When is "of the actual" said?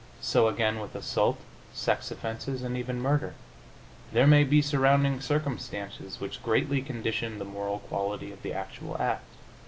8.31-8.99